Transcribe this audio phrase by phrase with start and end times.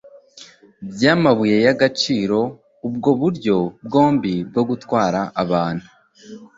[0.91, 2.39] by amabuye y agaciro
[2.87, 5.87] ubwo buryo bwombi bwo gutwara abantu